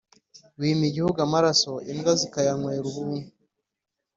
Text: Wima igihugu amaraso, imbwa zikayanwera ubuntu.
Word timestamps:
Wima 0.59 0.83
igihugu 0.89 1.17
amaraso, 1.27 1.71
imbwa 1.91 2.11
zikayanwera 2.21 2.85
ubuntu. 2.91 3.27